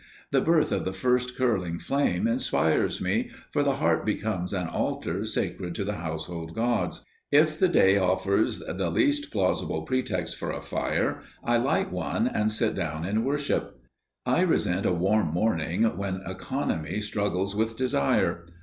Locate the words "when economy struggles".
15.95-17.55